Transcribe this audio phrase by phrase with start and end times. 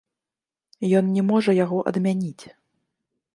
[0.99, 2.43] Ён не можа яго адмяніць.